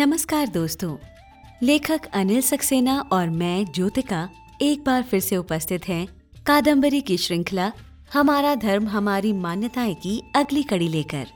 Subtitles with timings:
[0.00, 0.96] नमस्कार दोस्तों।
[1.62, 4.30] लेखक अनिल सक्सेना और मैं, ज्योतिका,
[4.62, 6.06] एक बार फिर से उपस्थित हैं
[6.46, 7.72] कादम्बरी की श्रृंखला,
[8.12, 11.26] हमारा धर्म, हमारी मान्यताएँ की अगली कड़ी लेकर।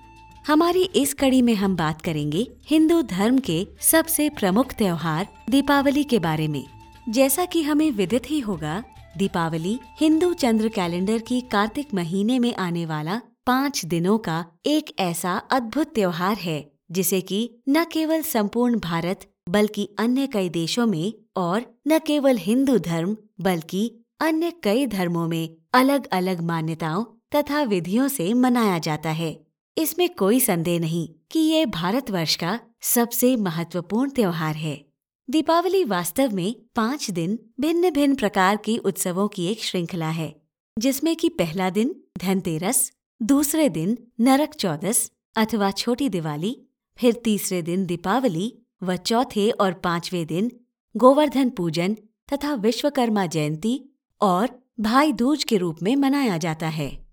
[0.47, 6.19] हमारी इस कड़ी में हम बात करेंगे हिंदू धर्म के सबसे प्रमुख त्योहार, दीपावली के
[6.19, 6.65] बारे में।
[7.09, 8.85] जैसा कि हमें विदित ही होगा,
[9.17, 15.33] दीपावली हिंदू चंद्र कैलेंडर की कार्तिक महीने में आने वाला पाँच दिनों का एक ऐसा
[15.33, 21.65] अद्भुत त्योहार है। जिसे कि न केवल संपूर्ण भारत, बल्कि अन्य कई देशों में और
[21.89, 28.33] न केवल हिंदू धर्म, बल्कि अन्य कई धर्मों में अलग अलग मान्यताओं तथा विधियों से
[28.35, 29.47] मनाया जाता है।
[29.79, 34.85] इसमें कोई संदेह नहीं कि ये भारतवर्ष का सबसे महत्वपूर्ण त्योहार है।
[35.29, 40.35] दीपावली वास्तव में पाँच दिन भिन्न भिन्न प्रकार के उत्सवों की एक श्रृंखला है,
[40.79, 46.57] जिसमें कि पहला दिन धनतेरस, दूसरे दिन नरक चौदस अथवा छोटी दिवाली
[46.99, 50.51] फिर तीसरे दिन दीपावली व चौथे और पाँचवें दिन
[50.97, 51.95] गोवर्धन पूजन
[52.33, 57.07] तथा विश्वकर्मा जयंती और भाई दूज के रूप में मनाया जाता है।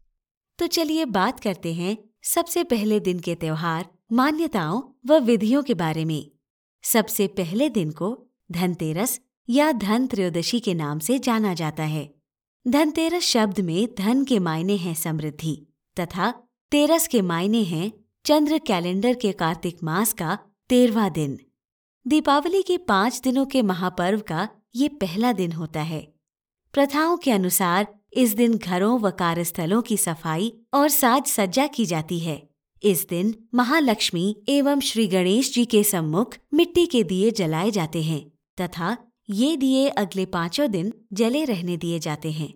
[0.59, 6.06] तो चलिए बात करते हैं सबसे पहले दिन के त्योहार, मान्यताओं व विधियों के बारे
[6.06, 6.31] में।
[6.84, 12.14] सबसे पहले दिन को धनतेरस या धन त्रयोदशी के नाम से जाना जाता है।
[12.68, 15.68] धनतेरस शब्द में धन के मायने हैं समृद्धि
[16.00, 16.34] तथा
[16.72, 17.92] तेरस के मायने हैं
[18.30, 20.38] चंद्र कैलेंडर के कार्तिक मास का
[20.69, 21.39] तेरवा दिन।
[22.08, 26.13] दीपावली के पाँच दिनों के महापर्व का ये पहला दिन होता है।
[26.73, 32.19] प्रथाओं के अनुसार इस दिन घरों व कार्यस्थलों की सफ़ाई और साज सज्जा की जाती
[32.19, 32.50] है।
[32.83, 38.31] इस दिन महालक्ष्मी एवं श्री गणेश जी के सम्मुख मिट्टी के दिए जलाए जाते हैं
[38.61, 38.97] तथा
[39.30, 42.53] ये दिए अगले पाँचों दिन जले रहने दिए जाते हैं।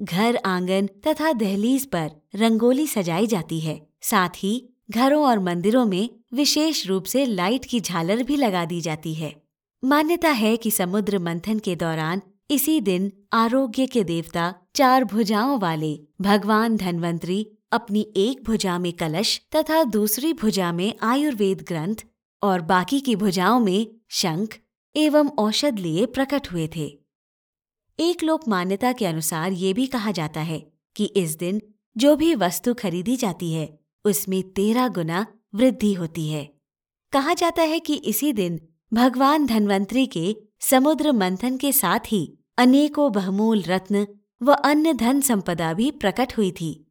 [0.00, 6.10] घर आँगन तथा दहलीज पर रंगोली सजाई जाती है। साथ ही घरों और मंदिरों में
[6.34, 9.42] विशेष रूप से लाइट की झालर भी लगा दी जाती है।
[9.84, 16.00] मान्यता है कि समुद्र मंथन के दौरान इसी दिन आरोग्य के देवता चार भुजाओं वाले
[16.20, 21.94] भगवान धनवंतरी अपनी एक भुजा में कलश तथा दूसरी भुजा में आयुर्वेद ग्रंथ
[22.42, 24.58] और बाकी की भुजाओं में शंख
[24.96, 26.98] एवं औषध लिए प्रकट हुए थे।
[28.00, 31.62] एक लोक मान्यता के अनुसार ये भी कहा जाता है कि इस दिन
[31.96, 36.50] जो भी वस्तु खरीदी जाती है उसमें तेरह गुना वृद्धि होती है।
[37.12, 38.60] कहा जाता है कि इसी दिन
[38.94, 44.06] भगवान धनवंतरी के समुद्र मंथन के साथ ही अनेकों बहुमूल रत्न
[44.42, 46.86] व अन्य धन संपदा भी प्रकट हुई थी।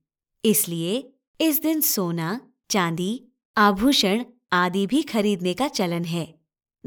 [0.46, 3.28] इसलिए इस दिन सोना, चांदी,
[3.58, 6.36] आभूषण आदि भी खरीदने का चलन है।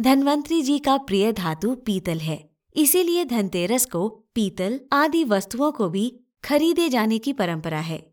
[0.00, 6.21] धनवंतरी जी का प्रिय धातु पीतल है। इसीलिए धनतेरस को पीतल आदि वस्तुओं को भी
[6.44, 8.12] खरीदे जाने की परंपरा है।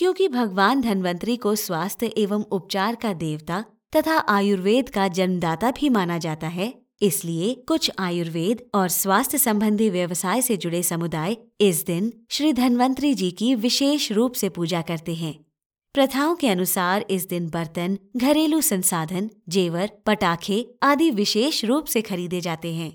[0.00, 3.64] क्योंकि भगवान धनवंतरी को स्वास्थ्य एवं उपचार का देवता
[3.96, 6.72] तथा आयुर्वेद का जन्मदाता भी माना जाता है,
[7.02, 13.30] इसलिए कुछ आयुर्वेद और स्वास्थ्य संबंधी व्यवसाय से जुड़े समुदाय इस दिन श्री धनवंतरी जी
[13.30, 15.34] की विशेष रूप से पूजा करते हैं।
[15.94, 22.40] प्रथाओं के अनुसार इस दिन बर्तन, घरेलू संसाधन, जेवर, पटाखे आदि विशेष रूप से खरीदे
[22.40, 22.92] जाते हैं।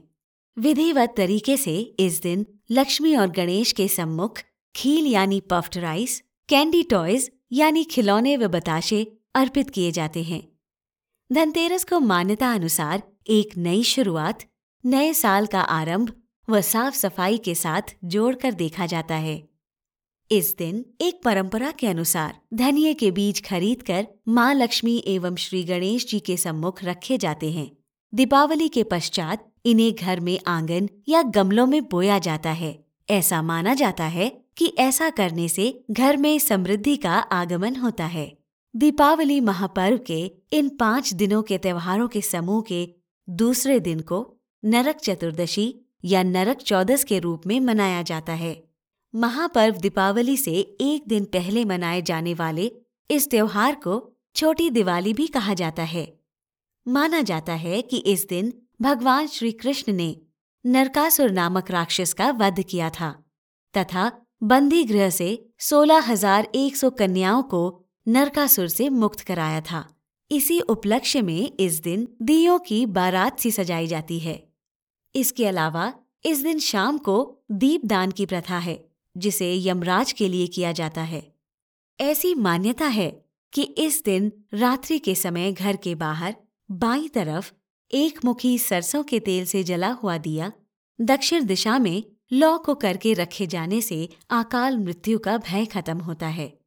[0.57, 4.39] विधिवत तरीके से इस दिन लक्ष्मी और गणेश के सम्मुख
[4.75, 10.47] खील यानी पफ्ड राइस कैंडी टॉयज, यानी खिलौने व बताशे, अर्पित किए जाते हैं।
[11.31, 14.43] धनतेरस को मान्यता अनुसार एक नई शुरुआत,
[14.85, 16.13] नए साल का आरंभ
[16.49, 19.49] व साफ़ सफ़ाई के साथ जोड़कर देखा जाता है।
[20.31, 26.07] इस दिन एक परंपरा के अनुसार धनिये के बीज खरीदकर माँ लक्ष्मी एवं श्री गणेश
[26.07, 27.77] जी के सम्मुख रखे जाते हैं।
[28.13, 33.73] दीपावली के पश्चात इन्हें घर में आँगन या गमलों में बोया जाता है। ऐसा माना
[33.73, 38.37] जाता है कि ऐसा करने से घर में समृद्धि का आगमन होता है।
[38.75, 42.87] दीपावली महापर्व के इन पाँच दिनों के त्योहारों के समूह के
[43.29, 48.63] दूसरे दिन को नरक चतुर्दशी या नरक चौदस के रूप में मनाया जाता है।
[49.15, 50.51] महापर्व दीपावली से
[50.81, 52.71] एक दिन पहले मनाए जाने वाले
[53.11, 56.19] इस त्योहार को छोटी दिवाली भी कहा जाता है।
[56.87, 60.21] माना जाता है कि इस दिन भगवान श्री कृष्ण ने
[60.65, 63.23] नरकासुर नामक राक्षस का वध किया था
[63.77, 65.27] तथा बंदी गृह से
[65.59, 67.61] सोलह हज़ार एक सौ कन्याओं को
[68.07, 69.83] नरकासुर से मुक्त कराया था।
[70.31, 74.47] इसी उपलक्ष्य में इस दिन दियों की बारात सी सजाई जाती है।
[75.15, 75.93] इसके अलावा
[76.25, 78.85] इस दिन शाम को दीपदान की प्रथा है,
[79.17, 81.33] जिसे यमराज के लिए किया जाता है।
[81.99, 86.35] ऐसी मान्यता है कि इस दिन रात्रि के समय घर के बाहर
[86.71, 87.51] बाई तरफ़
[87.91, 90.51] एक मुखी सरसों के तेल से जला हुआ दिया
[91.01, 96.27] दक्षिण दिशा में लौ को करके रखे जाने से अकाल मृत्यु का भय खत्म होता
[96.27, 96.59] है।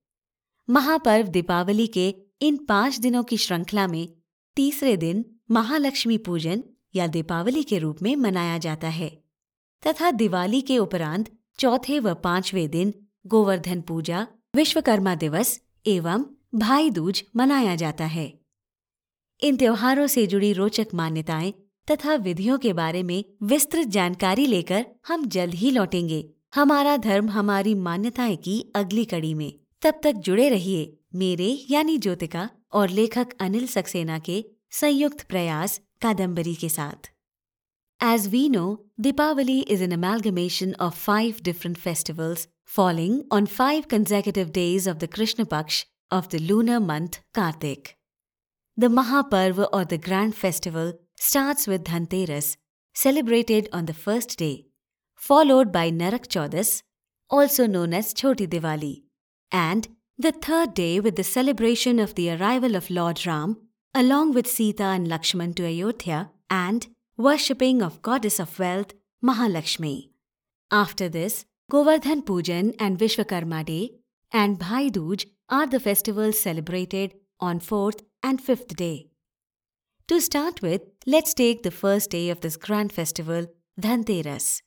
[0.71, 4.09] महापर्व दीपावली के इन पाँच दिनों की श्रृंखला में
[4.57, 6.63] तीसरे दिन महालक्ष्मी पूजन
[6.95, 9.23] या दीपावली के रूप में मनाया जाता है।
[9.87, 12.95] तथा दिवाली के उपरांत चौथे व पाँचवें दिन
[13.27, 14.27] गोवर्धन पूजा,
[14.57, 18.39] विश्वकर्मा दिवस एवं भाई दूज मनाया जाता है।
[19.43, 21.55] इन त्योहारों से जुड़ी रोचक मान्यताएँ
[21.91, 26.25] तथा विधियों के बारे में विस्तृत जानकारी लेकर हम जल्द ही लौटेंगे।
[26.55, 29.53] हमारा धर्म हमारी मान्यताएँ की अगली कड़ी में।
[29.83, 36.55] तब तक जुड़े रहिए मेरे यानी ज्योतिका और लेखक अनिल सक्सेना के संयुक्त प्रयास कादम्बरी
[36.55, 37.11] के साथ।
[38.01, 38.65] As we know
[39.01, 45.07] Deepavali is an amalgamation of five different festivals following on five consecutive days of the
[45.15, 47.89] Krishna Paksha of the lunar month Kartik
[48.79, 52.57] the mahaparv और the grand festival starts with Dhanteras,
[52.95, 54.67] celebrated on the first day,
[55.15, 56.83] followed by Narak Chaudas,
[57.31, 59.03] also known as Choti Diwali,
[59.53, 63.57] and the third day with the celebration of the arrival of Lord Ram,
[63.95, 66.87] along with Sita and Lakshman to Ayodhya, and
[67.17, 68.95] worshipping of goddess of wealth,
[69.25, 70.11] Mahalakshmi.
[70.71, 73.91] After this, Govardhan Pujan and Vishwakarma Day
[74.33, 79.09] and Bhai Dooj are the festivals celebrated on 4th and 5th day.
[80.09, 83.47] To start with, let's take the first day of this grand festival,
[83.79, 84.63] Dhanteras.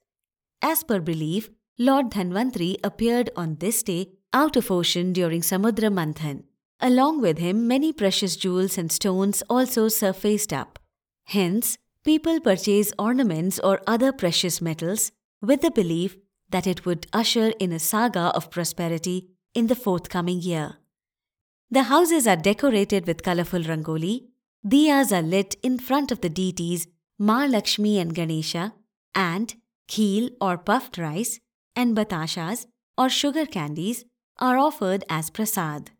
[0.62, 1.50] As per belief,
[1.80, 6.44] Lord Dhanvantri appeared on this day out of ocean during Samudra Manthan.
[6.80, 10.78] Along with him, many precious jewels and stones also surfaced up.
[11.26, 15.12] Hence, people purchase ornaments or other precious metals
[15.42, 16.18] with the belief
[16.52, 20.76] that it would usher in a saga of prosperity in the forthcoming year.
[21.72, 24.28] The houses are decorated with colorful rangoli,
[24.66, 26.88] diyas are lit in front of the deities
[27.18, 28.74] Ma Lakshmi and Ganesha,
[29.14, 29.54] and
[29.88, 31.40] kheel or puffed rice
[31.76, 32.66] and batashas
[32.98, 34.06] or sugar candies
[34.40, 35.92] are offered as prasad.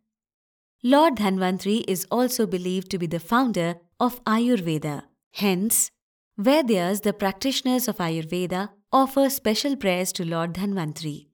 [0.84, 5.04] Lord Dhanvantri is also believed to be the founder of Ayurveda.
[5.34, 5.92] Hence,
[6.40, 11.28] Vaidyas, the practitioners of Ayurveda, offer special prayers to Lord Dhanvantri.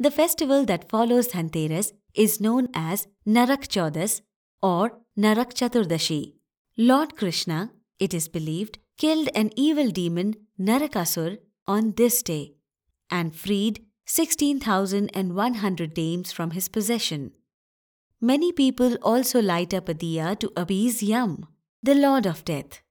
[0.00, 4.22] The festival that follows Dhanteras is known as Narak Chaudas
[4.60, 6.34] or Narak Chaturdashi.
[6.76, 12.52] Lord Krishna, it is believed, killed an evil demon Narakasur on this day
[13.10, 17.32] and freed 16,100 dames from his possession.
[18.20, 21.46] Many people also light up a diya to appease Yam,
[21.82, 22.82] the lord of death.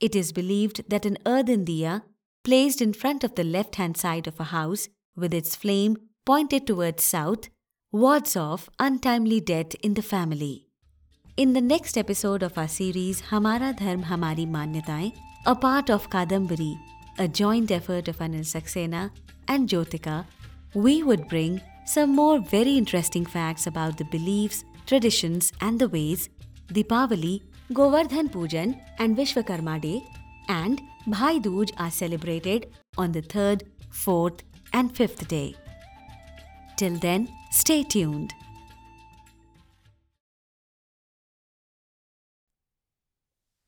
[0.00, 2.04] It is believed that an earthen diya,
[2.42, 6.66] placed in front of the left hand side of a house with its flame pointed
[6.66, 7.50] towards south,
[7.92, 10.69] wards off untimely death in the family.
[11.42, 15.10] In the next episode of our series Hamara Dharm Hamari Manyataएं,
[15.46, 16.78] a part of Kadambari,
[17.18, 19.10] a joint effort of Anil Saxena
[19.48, 20.26] and Jyotika,
[20.74, 26.28] we would bring some more very interesting facts about the beliefs, traditions, and the ways
[26.74, 27.40] Deepavali,
[27.72, 30.04] Govardhan Pujan, and Vishwakarma Day
[30.50, 32.66] and Bhai Dooj are celebrated
[32.98, 34.42] on the third, fourth,
[34.74, 35.54] and fifth day.
[36.76, 38.34] Till then, stay tuned.